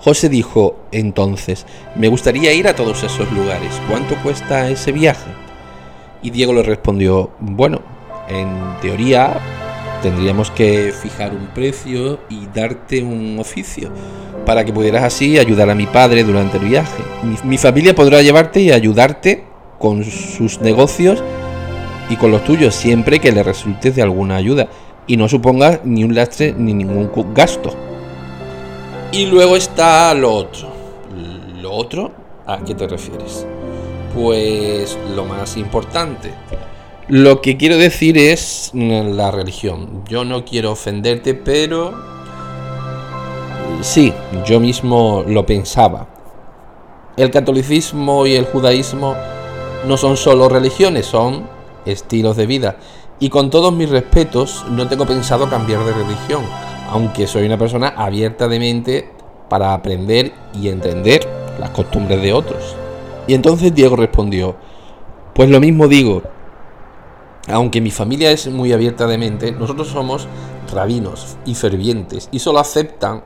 José 0.06 0.28
dijo 0.28 0.76
entonces, 0.92 1.66
me 1.96 2.06
gustaría 2.06 2.52
ir 2.52 2.68
a 2.68 2.76
todos 2.76 3.02
esos 3.02 3.28
lugares, 3.32 3.72
¿cuánto 3.90 4.14
cuesta 4.22 4.70
ese 4.70 4.92
viaje? 4.92 5.28
Y 6.22 6.30
Diego 6.30 6.52
le 6.52 6.62
respondió, 6.62 7.32
bueno, 7.40 7.80
en 8.28 8.46
teoría 8.80 9.40
tendríamos 10.04 10.52
que 10.52 10.92
fijar 10.92 11.34
un 11.34 11.48
precio 11.48 12.20
y 12.30 12.46
darte 12.54 13.02
un 13.02 13.36
oficio 13.40 13.90
para 14.44 14.64
que 14.64 14.72
pudieras 14.72 15.02
así 15.02 15.40
ayudar 15.40 15.70
a 15.70 15.74
mi 15.74 15.86
padre 15.86 16.22
durante 16.22 16.58
el 16.58 16.66
viaje. 16.66 17.02
Mi, 17.42 17.58
familia 17.58 17.92
podrá 17.92 18.22
llevarte 18.22 18.60
y 18.60 18.70
ayudarte 18.70 19.42
con 19.80 20.04
sus 20.04 20.60
negocios 20.60 21.20
y 22.08 22.14
con 22.14 22.30
los 22.30 22.44
tuyos 22.44 22.76
siempre 22.76 23.18
que 23.18 23.32
le 23.32 23.42
resultes 23.42 23.96
de 23.96 24.02
alguna 24.02 24.36
ayuda 24.36 24.68
y 25.08 25.16
no 25.16 25.28
suponga 25.28 25.80
ni 25.82 26.04
un 26.04 26.14
lastre 26.14 26.54
ni 26.56 26.74
ningún 26.74 27.10
gasto. 27.34 27.85
Y 29.12 29.26
luego 29.26 29.56
está 29.56 30.12
lo 30.14 30.32
otro. 30.32 30.68
¿Lo 31.60 31.72
otro? 31.72 32.12
¿A 32.46 32.58
qué 32.58 32.74
te 32.74 32.86
refieres? 32.86 33.46
Pues 34.14 34.98
lo 35.14 35.24
más 35.24 35.56
importante. 35.56 36.32
Lo 37.08 37.40
que 37.40 37.56
quiero 37.56 37.76
decir 37.76 38.18
es 38.18 38.72
la 38.74 39.30
religión. 39.30 40.02
Yo 40.08 40.24
no 40.24 40.44
quiero 40.44 40.72
ofenderte, 40.72 41.34
pero 41.34 41.94
sí, 43.80 44.12
yo 44.44 44.58
mismo 44.60 45.24
lo 45.26 45.46
pensaba. 45.46 46.08
El 47.16 47.30
catolicismo 47.30 48.26
y 48.26 48.34
el 48.34 48.44
judaísmo 48.44 49.14
no 49.86 49.96
son 49.96 50.16
solo 50.16 50.48
religiones, 50.48 51.06
son 51.06 51.48
estilos 51.86 52.36
de 52.36 52.46
vida. 52.46 52.76
Y 53.18 53.30
con 53.30 53.50
todos 53.50 53.72
mis 53.72 53.88
respetos, 53.88 54.64
no 54.68 54.88
tengo 54.88 55.06
pensado 55.06 55.48
cambiar 55.48 55.84
de 55.84 55.92
religión 55.92 56.44
aunque 56.90 57.26
soy 57.26 57.46
una 57.46 57.58
persona 57.58 57.88
abierta 57.88 58.48
de 58.48 58.58
mente 58.58 59.10
para 59.48 59.74
aprender 59.74 60.32
y 60.54 60.68
entender 60.68 61.26
las 61.58 61.70
costumbres 61.70 62.22
de 62.22 62.32
otros. 62.32 62.76
Y 63.26 63.34
entonces 63.34 63.74
Diego 63.74 63.96
respondió, 63.96 64.56
pues 65.34 65.48
lo 65.50 65.60
mismo 65.60 65.88
digo, 65.88 66.22
aunque 67.48 67.80
mi 67.80 67.90
familia 67.90 68.30
es 68.30 68.48
muy 68.48 68.72
abierta 68.72 69.06
de 69.06 69.18
mente, 69.18 69.52
nosotros 69.52 69.88
somos 69.88 70.28
rabinos 70.72 71.36
y 71.44 71.54
fervientes 71.54 72.28
y 72.32 72.38
solo 72.38 72.58
aceptan 72.58 73.24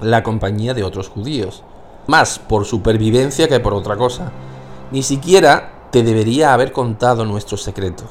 la 0.00 0.22
compañía 0.22 0.74
de 0.74 0.84
otros 0.84 1.08
judíos, 1.08 1.62
más 2.06 2.38
por 2.38 2.64
supervivencia 2.64 3.48
que 3.48 3.60
por 3.60 3.74
otra 3.74 3.96
cosa. 3.96 4.32
Ni 4.90 5.02
siquiera 5.02 5.88
te 5.90 6.02
debería 6.02 6.52
haber 6.52 6.72
contado 6.72 7.24
nuestro 7.24 7.56
secreto, 7.56 8.04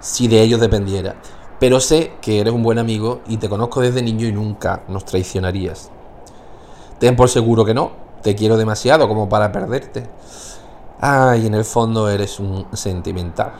si 0.00 0.28
de 0.28 0.42
ello 0.42 0.58
dependiera 0.58 1.16
pero 1.58 1.80
sé 1.80 2.12
que 2.20 2.40
eres 2.40 2.52
un 2.52 2.62
buen 2.62 2.78
amigo 2.78 3.20
y 3.26 3.36
te 3.38 3.48
conozco 3.48 3.80
desde 3.80 4.02
niño 4.02 4.26
y 4.26 4.32
nunca 4.32 4.82
nos 4.88 5.04
traicionarías. 5.04 5.90
Ten 6.98 7.16
por 7.16 7.28
seguro 7.28 7.64
que 7.64 7.74
no, 7.74 7.92
te 8.22 8.34
quiero 8.34 8.56
demasiado 8.56 9.08
como 9.08 9.28
para 9.28 9.52
perderte. 9.52 10.04
Ay, 11.00 11.46
en 11.46 11.54
el 11.54 11.64
fondo 11.64 12.08
eres 12.08 12.40
un 12.40 12.66
sentimental. 12.72 13.52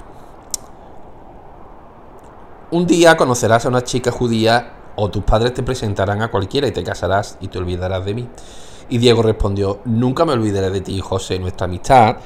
Un 2.71 2.87
día 2.87 3.17
conocerás 3.17 3.65
a 3.65 3.69
una 3.69 3.83
chica 3.83 4.11
judía 4.11 4.73
o 4.97 5.09
tus 5.09 5.23
padres 5.25 5.55
te 5.55 5.63
presentarán 5.63 6.23
a 6.23 6.31
cualquiera 6.31 6.67
y 6.67 6.73
te 6.73 6.83
casarás 6.83 7.39
y 7.41 7.49
te 7.49 7.59
olvidarás 7.59 8.05
de 8.05 8.15
mí. 8.15 8.29
Y 8.91 8.99
Diego 8.99 9.23
respondió, 9.23 9.81
nunca 9.85 10.25
me 10.25 10.33
olvidaré 10.33 10.71
de 10.71 10.81
ti, 10.81 11.01
José, 11.01 11.39
nuestra 11.39 11.67
amistad 11.67 12.17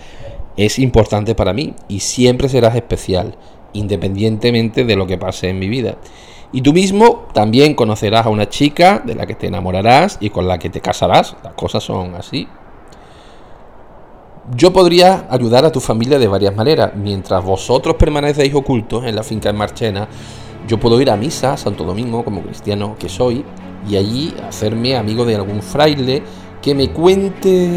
es 0.57 0.79
importante 0.79 1.35
para 1.35 1.53
mí 1.53 1.75
y 1.89 2.01
siempre 2.01 2.49
serás 2.49 2.75
especial 2.75 3.37
independientemente 3.73 4.85
de 4.85 4.97
lo 4.97 5.07
que 5.07 5.19
pase 5.19 5.49
en 5.49 5.59
mi 5.59 5.69
vida. 5.69 5.97
Y 6.53 6.61
tú 6.61 6.73
mismo 6.75 7.27
también 7.33 7.75
conocerás 7.75 8.27
a 8.27 8.29
una 8.29 8.49
chica 8.49 9.03
de 9.05 9.15
la 9.15 9.27
que 9.27 9.35
te 9.35 9.47
enamorarás 9.47 10.19
y 10.21 10.31
con 10.31 10.47
la 10.47 10.59
que 10.59 10.69
te 10.69 10.83
casarás. 10.83 11.35
Las 11.43 11.55
cosas 11.55 11.83
son 11.83 12.15
así. 12.15 12.47
Yo 14.55 14.73
podría 14.73 15.27
ayudar 15.31 15.65
a 15.65 15.73
tu 15.73 15.81
familia 15.81 16.19
de 16.19 16.29
varias 16.29 16.55
maneras. 16.55 16.93
Mientras 16.95 17.43
vosotros 17.43 17.97
permanecéis 17.97 18.55
ocultos 18.55 19.05
en 19.05 19.15
la 19.15 19.23
finca 19.23 19.51
de 19.51 19.59
Marchena, 19.59 20.09
yo 20.69 20.79
puedo 20.79 21.01
ir 21.01 21.11
a 21.11 21.17
misa 21.17 21.57
Santo 21.57 21.85
Domingo 21.85 22.23
como 22.23 22.43
cristiano 22.43 22.97
que 22.99 23.09
soy 23.09 23.45
y 23.89 23.97
allí 23.97 24.35
hacerme 24.47 24.97
amigo 24.97 25.25
de 25.25 25.37
algún 25.37 25.63
fraile 25.63 26.23
que 26.61 26.75
me 26.75 26.91
cuente 26.91 27.71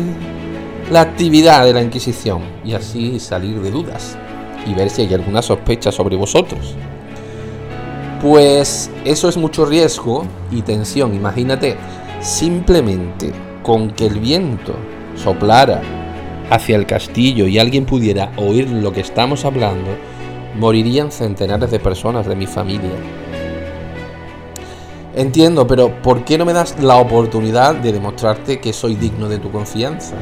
la 0.92 1.02
actividad 1.02 1.66
de 1.66 1.74
la 1.74 1.82
Inquisición 1.82 2.42
y 2.64 2.74
así 2.74 3.20
salir 3.20 3.60
de 3.62 3.72
dudas 3.72 4.18
y 4.66 4.74
ver 4.74 4.90
si 4.90 5.04
hay 5.04 5.14
alguna 5.14 5.42
sospecha 5.42 5.92
sobre 5.92 6.16
vosotros. 6.16 6.76
Pues 8.22 8.90
eso 9.04 9.30
es 9.30 9.38
mucho 9.38 9.66
riesgo 9.66 10.26
y 10.52 10.62
tensión. 10.62 11.14
Imagínate, 11.14 11.78
simplemente 12.22 13.32
con 13.62 13.92
que 13.92 14.08
el 14.08 14.20
viento 14.20 14.74
soplara 15.16 15.82
hacia 16.50 16.76
el 16.76 16.86
castillo 16.86 17.48
y 17.48 17.60
alguien 17.60 17.86
pudiera 17.86 18.32
oír 18.38 18.70
lo 18.70 18.92
que 18.92 19.02
estamos 19.02 19.46
hablando, 19.46 19.92
morirían 20.56 21.12
centenares 21.12 21.72
de 21.72 21.80
personas 21.80 22.28
de 22.28 22.36
mi 22.36 22.48
familia. 22.48 22.92
Entiendo, 25.16 25.66
pero 25.66 26.02
¿por 26.02 26.26
qué 26.26 26.38
no 26.38 26.46
me 26.46 26.54
das 26.54 26.78
la 26.82 26.98
oportunidad 26.98 27.76
de 27.76 27.94
demostrarte 27.94 28.60
que 28.60 28.74
soy 28.74 28.96
digno 28.96 29.30
de 29.30 29.40
tu 29.40 29.50
confianza? 29.50 30.16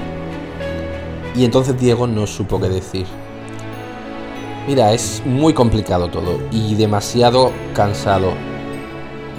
Y 1.35 1.45
entonces 1.45 1.79
Diego 1.79 2.05
no 2.05 2.27
supo 2.27 2.59
qué 2.61 2.69
decir. 2.69 3.07
Mira, 4.67 4.93
es 4.93 5.21
muy 5.25 5.53
complicado 5.53 6.07
todo 6.07 6.39
y 6.51 6.75
demasiado 6.75 7.51
cansado. 7.73 8.31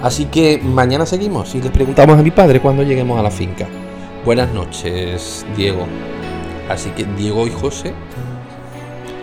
Así 0.03 0.25
que 0.25 0.59
mañana 0.59 1.05
seguimos 1.05 1.55
y 1.55 1.61
les 1.61 1.71
preguntamos 1.71 2.19
a 2.19 2.21
mi 2.21 2.29
padre 2.29 2.61
cuando 2.61 2.83
lleguemos 2.83 3.19
a 3.19 3.23
la 3.23 3.31
finca. 3.31 3.67
Buenas 4.23 4.53
noches, 4.53 5.45
Diego. 5.57 5.87
Así 6.69 6.91
que 6.91 7.05
Diego 7.05 7.47
y 7.47 7.49
José 7.49 7.93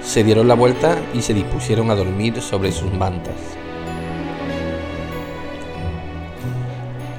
se 0.03 0.25
dieron 0.25 0.49
la 0.49 0.55
vuelta 0.55 0.97
y 1.15 1.23
se 1.23 1.35
dispusieron 1.35 1.91
a 1.91 1.95
dormir 1.95 2.41
sobre 2.43 2.73
sus 2.73 2.93
mantas. 2.93 3.37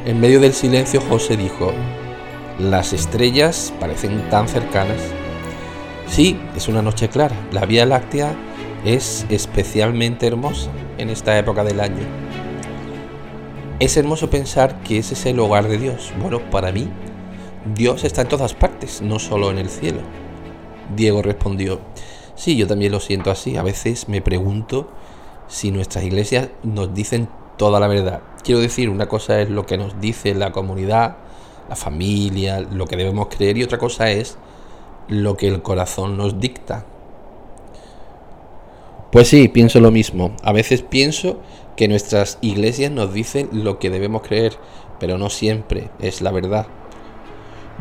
En 0.06 0.20
medio 0.20 0.42
del 0.42 0.54
silencio 0.54 1.00
José 1.10 1.38
dijo, 1.38 1.72
las 2.60 2.92
estrellas 2.92 3.74
parecen 3.80 4.30
tan 4.30 4.50
cercanas 4.50 5.00
Sí, 6.14 6.40
es 6.56 6.68
una 6.68 6.84
noche 6.84 7.10
clara. 7.10 7.36
La 7.52 7.66
Vía 7.66 7.88
Láctea 7.88 8.36
es 8.86 9.26
especialmente 9.30 10.28
hermosa 10.28 10.70
en 10.98 11.10
esta 11.10 11.38
época 11.38 11.64
del 11.64 11.80
año. 11.80 12.04
Es 13.80 13.98
hermoso 13.98 14.30
pensar 14.30 14.82
que 14.84 14.98
ese 14.98 15.14
es 15.14 15.26
el 15.26 15.40
hogar 15.40 15.68
de 15.68 15.78
Dios. 15.78 16.14
Bueno, 16.22 16.42
para 16.50 16.72
mí, 16.72 16.90
Dios 17.76 18.04
está 18.04 18.22
en 18.22 18.28
todas 18.28 18.54
partes, 18.54 19.02
no 19.02 19.20
solo 19.20 19.52
en 19.52 19.58
el 19.58 19.70
cielo. 19.70 20.02
Diego 20.96 21.22
respondió, 21.22 21.80
sí, 22.36 22.56
yo 22.58 22.68
también 22.68 22.92
lo 22.92 23.00
siento 23.00 23.32
así. 23.32 23.58
A 23.58 23.64
veces 23.64 24.10
me 24.10 24.22
pregunto 24.22 24.90
si 25.48 25.72
nuestras 25.72 26.04
iglesias 26.04 26.50
nos 26.64 26.94
dicen 26.94 27.30
toda 27.58 27.80
la 27.80 27.88
verdad. 27.88 28.22
Quiero 28.44 28.60
decir, 28.60 28.90
una 28.90 29.08
cosa 29.08 29.42
es 29.42 29.50
lo 29.50 29.66
que 29.66 29.78
nos 29.78 30.00
dice 30.02 30.34
la 30.36 30.52
comunidad, 30.52 31.18
la 31.70 31.76
familia, 31.76 32.60
lo 32.60 32.86
que 32.86 32.98
debemos 32.98 33.28
creer 33.28 33.58
y 33.58 33.64
otra 33.64 33.78
cosa 33.78 34.12
es 34.12 34.38
lo 35.08 35.38
que 35.38 35.48
el 35.48 35.62
corazón 35.62 36.18
nos 36.18 36.40
dicta. 36.40 36.86
Pues 39.14 39.28
sí, 39.28 39.48
pienso 39.48 39.80
lo 39.80 39.92
mismo. 39.92 40.36
A 40.42 40.52
veces 40.54 40.82
pienso 40.82 41.40
que 41.78 41.88
nuestras 41.88 42.40
iglesias 42.42 42.92
nos 42.92 43.14
dicen 43.14 43.48
lo 43.52 43.78
que 43.78 43.92
debemos 43.92 44.24
creer, 44.24 44.54
pero 45.00 45.20
no 45.20 45.30
siempre 45.30 45.92
es 46.00 46.24
la 46.24 46.32
verdad. 46.32 46.66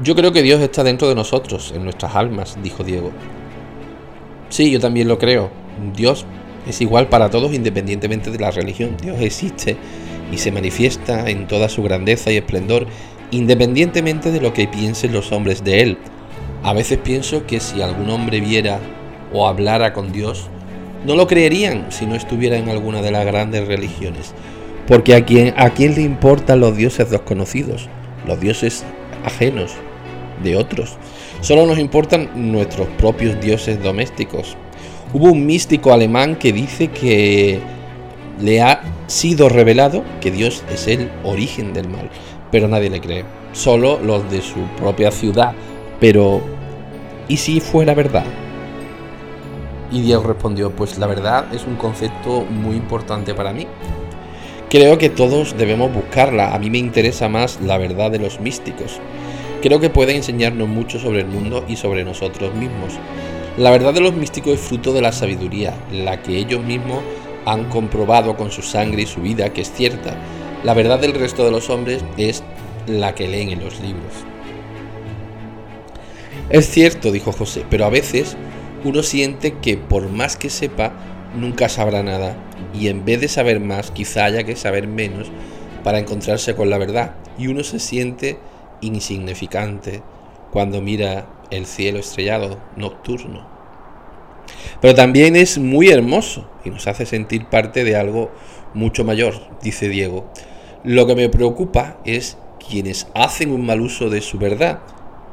Yo 0.03 0.15
creo 0.15 0.33
que 0.33 0.43
Dios 0.43 0.61
está 0.61 0.85
dentro 0.85 1.09
de 1.09 1.15
nosotros, 1.15 1.73
en 1.75 1.85
nuestras 1.85 2.17
almas, 2.17 2.59
dijo 2.63 2.85
Diego. 2.85 3.13
Sí, 4.51 4.71
yo 4.71 4.79
también 4.79 5.09
lo 5.09 5.19
creo. 5.19 5.49
Dios 5.97 6.27
es 6.69 6.83
igual 6.83 7.09
para 7.09 7.31
todos 7.31 7.55
independientemente 7.55 8.31
de 8.31 8.39
la 8.39 8.51
religión. 8.51 8.99
Dios 9.01 9.19
existe 9.19 9.79
y 10.31 10.37
se 10.37 10.53
manifiesta 10.53 11.31
en 11.31 11.47
toda 11.47 11.71
su 11.71 11.83
grandeza 11.83 12.31
y 12.31 12.37
esplendor 12.37 12.87
independientemente 13.31 14.33
de 14.33 14.43
lo 14.43 14.53
que 14.53 14.69
piensen 14.69 15.15
los 15.15 15.33
hombres 15.33 15.65
de 15.65 15.81
Él. 15.81 15.99
A 16.63 16.75
veces 16.75 16.99
pienso 16.99 17.47
que 17.47 17.59
si 17.59 17.81
algún 17.81 18.11
hombre 18.11 18.43
viera 18.43 18.81
o 19.33 19.49
hablara 19.49 19.95
con 19.95 20.13
Dios, 20.13 20.51
no 21.05 21.17
lo 21.17 21.27
creerían 21.27 21.87
si 21.91 22.07
no 22.07 22.15
estuviera 22.15 22.57
en 22.57 22.69
alguna 22.69 23.03
de 23.03 23.11
las 23.11 23.25
grandes 23.27 23.67
religiones. 23.67 24.35
Porque 24.87 25.15
a 25.15 25.25
quién, 25.25 25.55
a 25.57 25.71
quién 25.71 25.95
le 25.95 26.03
importan 26.03 26.61
los 26.61 26.77
dioses 26.77 27.11
desconocidos, 27.11 27.89
los 28.27 28.41
dioses 28.41 28.85
ajenos 29.25 29.73
de 30.43 30.57
otros. 30.57 30.97
Solo 31.41 31.67
nos 31.67 31.79
importan 31.79 32.31
nuestros 32.35 32.89
propios 32.99 33.41
dioses 33.41 33.83
domésticos. 33.83 34.57
Hubo 35.13 35.33
un 35.33 35.47
místico 35.47 35.93
alemán 35.93 36.37
que 36.37 36.53
dice 36.53 36.89
que 36.89 37.61
le 38.41 38.61
ha 38.63 38.83
sido 39.07 39.49
revelado 39.49 40.05
que 40.21 40.31
Dios 40.31 40.65
es 40.73 40.89
el 40.89 41.11
origen 41.23 41.73
del 41.73 41.89
mal, 41.89 42.11
pero 42.51 42.69
nadie 42.69 42.91
le 42.91 43.01
cree. 43.01 43.25
Solo 43.53 44.01
los 44.03 44.31
de 44.31 44.41
su 44.41 44.61
propia 44.79 45.11
ciudad. 45.11 45.53
Pero, 46.01 46.41
¿y 47.29 47.37
si 47.37 47.61
fuera 47.61 47.95
verdad? 47.95 48.25
Y 49.93 50.01
Diego 50.01 50.23
respondió, 50.23 50.71
pues 50.71 50.99
la 50.99 51.07
verdad 51.07 51.53
es 51.55 51.67
un 51.67 51.77
concepto 51.77 52.47
muy 52.49 52.77
importante 52.77 53.35
para 53.35 53.53
mí. 53.53 53.67
Creo 54.71 54.97
que 54.97 55.11
todos 55.11 55.55
debemos 55.59 55.93
buscarla. 55.93 56.55
A 56.55 56.59
mí 56.59 56.71
me 56.71 56.79
interesa 56.79 57.29
más 57.29 57.61
la 57.61 57.77
verdad 57.77 58.11
de 58.11 58.19
los 58.19 58.41
místicos. 58.41 59.01
Creo 59.61 59.81
que 59.81 59.91
puede 59.91 60.17
enseñarnos 60.17 60.67
mucho 60.67 60.99
sobre 60.99 61.21
el 61.21 61.27
mundo 61.27 61.65
y 61.69 61.77
sobre 61.77 62.05
nosotros 62.05 62.55
mismos. 62.55 62.95
La 63.59 63.71
verdad 63.71 63.93
de 63.93 64.01
los 64.01 64.15
místicos 64.15 64.55
es 64.55 64.61
fruto 64.61 64.95
de 64.95 65.03
la 65.03 65.13
sabiduría, 65.13 65.75
la 65.93 66.23
que 66.23 66.39
ellos 66.39 66.65
mismos 66.65 67.01
han 67.45 67.69
comprobado 67.69 68.35
con 68.35 68.51
su 68.51 68.63
sangre 68.63 69.03
y 69.03 69.07
su 69.07 69.21
vida 69.21 69.53
que 69.53 69.61
es 69.61 69.71
cierta. 69.71 70.17
La 70.65 70.73
verdad 70.73 71.01
del 71.01 71.13
resto 71.13 71.45
de 71.45 71.51
los 71.51 71.69
hombres 71.69 72.03
es 72.17 72.43
la 72.87 73.15
que 73.15 73.29
leen 73.29 73.51
en 73.51 73.63
los 73.63 73.79
libros. 73.81 74.13
Es 76.49 76.71
cierto, 76.71 77.13
dijo 77.13 77.31
José, 77.33 77.65
pero 77.69 77.85
a 77.85 77.91
veces 77.91 78.39
uno 78.85 79.03
siente 79.03 79.55
que 79.59 79.77
por 79.77 80.09
más 80.09 80.37
que 80.37 80.51
sepa, 80.51 80.93
nunca 81.35 81.69
sabrá 81.69 82.03
nada, 82.03 82.37
y 82.75 82.89
en 82.89 83.05
vez 83.05 83.21
de 83.21 83.29
saber 83.29 83.61
más, 83.61 83.91
quizá 83.91 84.25
haya 84.25 84.45
que 84.45 84.57
saber 84.57 84.87
menos 84.87 85.31
para 85.85 85.99
encontrarse 85.99 86.55
con 86.55 86.71
la 86.71 86.79
verdad, 86.79 87.15
y 87.39 87.49
uno 87.49 87.65
se 87.65 87.79
siente 87.79 88.39
insignificante 88.81 90.03
cuando 90.51 90.81
mira 90.81 91.27
el 91.51 91.67
cielo 91.67 91.99
estrellado 91.99 92.59
nocturno. 92.77 93.47
Pero 94.81 94.95
también 94.95 95.37
es 95.37 95.59
muy 95.59 95.89
hermoso 95.89 96.49
y 96.65 96.71
nos 96.71 96.87
hace 96.87 97.07
sentir 97.07 97.47
parte 97.47 97.85
de 97.85 97.97
algo 97.97 98.31
mucho 98.75 99.05
mayor, 99.05 99.35
dice 99.63 99.89
Diego. 99.89 100.27
Lo 100.85 101.07
que 101.07 101.15
me 101.15 101.29
preocupa 101.29 101.99
es 102.05 102.37
quienes 102.69 103.07
hacen 103.15 103.53
un 103.53 103.65
mal 103.65 103.81
uso 103.81 104.11
de 104.11 104.21
su 104.21 104.39
verdad 104.39 104.81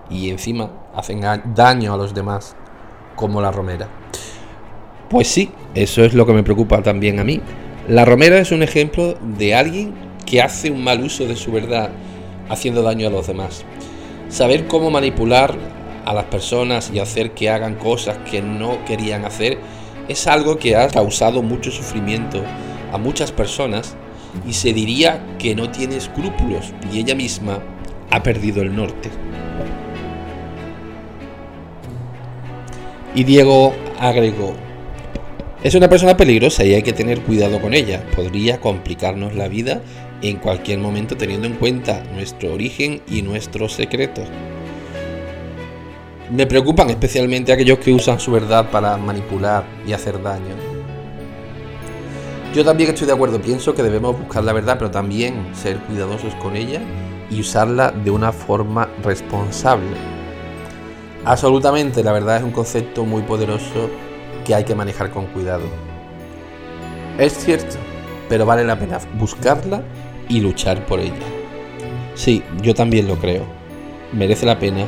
y 0.10 0.30
encima 0.30 0.72
hacen 0.96 1.22
daño 1.56 1.94
a 1.94 1.98
los 1.98 2.14
demás 2.14 2.56
como 3.20 3.42
la 3.42 3.52
romera. 3.52 3.90
Pues 5.10 5.28
sí, 5.28 5.52
eso 5.76 6.06
es 6.06 6.14
lo 6.14 6.26
que 6.26 6.32
me 6.32 6.42
preocupa 6.42 6.82
también 6.82 7.20
a 7.20 7.26
mí. 7.26 7.42
La 7.90 8.06
romera 8.06 8.40
es 8.40 8.54
un 8.54 8.64
ejemplo 8.64 9.18
de 9.38 9.54
alguien 9.54 9.94
que 10.26 10.42
hace 10.42 10.72
un 10.72 10.86
mal 10.86 11.04
uso 11.04 11.26
de 11.26 11.36
su 11.36 11.52
verdad, 11.52 11.90
haciendo 12.48 12.82
daño 12.82 13.08
a 13.08 13.12
los 13.12 13.28
demás. 13.28 13.66
Saber 14.30 14.68
cómo 14.68 14.90
manipular 14.90 15.54
a 16.06 16.14
las 16.14 16.26
personas 16.26 16.92
y 16.94 17.00
hacer 17.00 17.32
que 17.32 17.50
hagan 17.50 17.76
cosas 17.76 18.18
que 18.20 18.42
no 18.42 18.86
querían 18.86 19.26
hacer 19.26 19.58
es 20.08 20.26
algo 20.26 20.58
que 20.58 20.78
ha 20.78 20.88
causado 20.88 21.42
mucho 21.42 21.72
sufrimiento 21.72 22.42
a 22.94 22.98
muchas 22.98 23.34
personas 23.34 23.98
y 24.48 24.54
se 24.54 24.72
diría 24.72 25.36
que 25.40 25.56
no 25.56 25.70
tiene 25.72 25.98
escrúpulos 25.98 26.74
y 26.90 27.00
ella 27.00 27.16
misma 27.16 27.60
ha 28.12 28.24
perdido 28.24 28.62
el 28.62 28.74
norte. 28.74 29.10
Y 33.16 33.24
Diego 33.24 33.74
agregó, 34.00 34.54
es 35.62 35.76
una 35.76 35.90
persona 35.90 36.16
peligrosa 36.16 36.64
y 36.64 36.74
hay 36.74 36.84
que 36.84 36.94
tener 36.94 37.20
cuidado 37.22 37.60
con 37.60 37.74
ella. 37.74 38.02
Podría 38.16 38.62
complicarnos 38.62 39.36
la 39.36 39.50
vida 39.50 39.82
en 40.22 40.38
cualquier 40.38 40.80
momento 40.80 41.18
teniendo 41.18 41.48
en 41.48 41.56
cuenta 41.56 42.02
nuestro 42.14 42.54
origen 42.54 43.02
y 43.10 43.24
nuestros 43.24 43.74
secretos. 43.74 44.26
Me 46.32 46.48
preocupan 46.48 46.90
especialmente 46.92 47.52
aquellos 47.52 47.80
que 47.80 47.92
usan 47.92 48.22
su 48.22 48.32
verdad 48.32 48.72
para 48.72 48.96
manipular 48.96 49.66
y 49.86 49.92
hacer 49.92 50.22
daño. 50.22 50.56
Yo 52.56 52.64
también 52.64 52.92
estoy 52.92 53.08
de 53.08 53.14
acuerdo, 53.14 53.42
pienso 53.42 53.76
que 53.76 53.84
debemos 53.84 54.18
buscar 54.18 54.46
la 54.46 54.54
verdad, 54.54 54.78
pero 54.78 54.92
también 54.92 55.50
ser 55.54 55.78
cuidadosos 55.80 56.36
con 56.36 56.56
ella 56.56 56.82
y 57.30 57.42
usarla 57.42 57.92
de 57.92 58.12
una 58.12 58.32
forma 58.32 58.88
responsable. 59.04 60.19
Absolutamente, 61.26 62.04
la 62.04 62.14
verdad 62.14 62.38
es 62.38 62.44
un 62.44 62.52
concepto 62.52 63.04
muy 63.06 63.22
poderoso 63.24 63.90
que 64.46 64.56
hay 64.56 64.64
que 64.64 64.76
manejar 64.76 65.12
con 65.12 65.26
cuidado. 65.28 65.64
Es 67.18 67.34
cierto, 67.34 67.76
pero 68.30 68.46
vale 68.46 68.64
la 68.64 68.80
pena 68.80 69.00
buscarla 69.16 69.84
y 70.30 70.40
luchar 70.40 70.86
por 70.86 71.00
ella. 71.00 71.14
Sí, 72.16 72.42
yo 72.62 72.74
también 72.74 73.08
lo 73.08 73.16
creo. 73.16 73.44
Merece 74.14 74.46
la 74.46 74.58
pena 74.58 74.86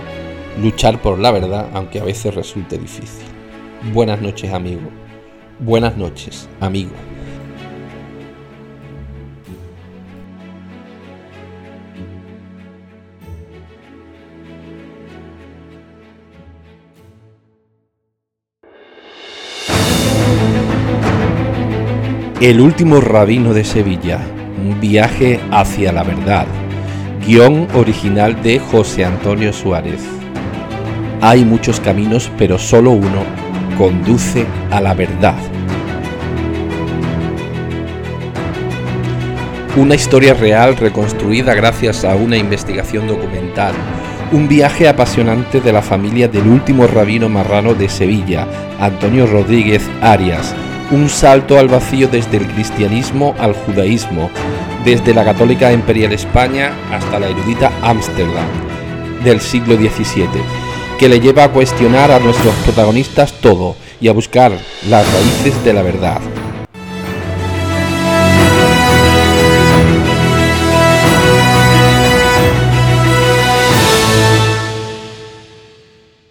luchar 0.61 1.01
por 1.01 1.19
la 1.19 1.31
verdad, 1.31 1.69
aunque 1.73 1.99
a 1.99 2.03
veces 2.03 2.33
resulte 2.33 2.77
difícil. 2.77 3.25
Buenas 3.93 4.21
noches, 4.21 4.53
amigo. 4.53 4.89
Buenas 5.59 5.97
noches, 5.97 6.47
amigo. 6.59 6.91
El 22.41 22.59
último 22.59 22.99
rabino 23.01 23.53
de 23.53 23.63
Sevilla, 23.63 24.19
un 24.67 24.81
viaje 24.81 25.39
hacia 25.51 25.91
la 25.91 26.01
verdad. 26.01 26.47
Guión 27.23 27.67
original 27.75 28.41
de 28.41 28.57
José 28.57 29.05
Antonio 29.05 29.53
Suárez. 29.53 30.01
Hay 31.21 31.45
muchos 31.45 31.79
caminos, 31.79 32.31
pero 32.39 32.57
solo 32.57 32.93
uno 32.93 33.25
conduce 33.77 34.47
a 34.71 34.81
la 34.81 34.95
verdad. 34.95 35.35
Una 39.77 39.93
historia 39.93 40.33
real 40.33 40.77
reconstruida 40.77 41.53
gracias 41.53 42.03
a 42.03 42.15
una 42.15 42.37
investigación 42.37 43.07
documental. 43.07 43.75
Un 44.31 44.47
viaje 44.47 44.87
apasionante 44.87 45.61
de 45.61 45.73
la 45.73 45.83
familia 45.83 46.27
del 46.27 46.47
último 46.47 46.87
rabino 46.87 47.29
marrano 47.29 47.75
de 47.75 47.87
Sevilla, 47.87 48.47
Antonio 48.79 49.27
Rodríguez 49.27 49.87
Arias, 50.01 50.55
un 50.91 51.09
salto 51.09 51.57
al 51.57 51.67
vacío 51.67 52.07
desde 52.07 52.37
el 52.37 52.47
cristianismo 52.47 53.33
al 53.39 53.53
judaísmo, 53.53 54.29
desde 54.83 55.13
la 55.13 55.23
católica 55.23 55.71
imperial 55.71 56.11
España 56.11 56.73
hasta 56.91 57.19
la 57.19 57.27
erudita 57.27 57.71
Ámsterdam 57.81 58.47
del 59.23 59.39
siglo 59.39 59.75
XVII, 59.75 60.27
que 60.99 61.09
le 61.09 61.19
lleva 61.19 61.45
a 61.45 61.49
cuestionar 61.49 62.11
a 62.11 62.19
nuestros 62.19 62.53
protagonistas 62.65 63.33
todo 63.33 63.75
y 63.99 64.07
a 64.07 64.13
buscar 64.13 64.51
las 64.89 65.13
raíces 65.13 65.63
de 65.63 65.73
la 65.73 65.83
verdad. 65.83 66.19